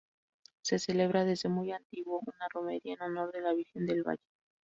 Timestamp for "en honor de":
2.95-3.41